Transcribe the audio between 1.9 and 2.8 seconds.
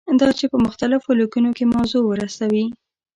ورسوي.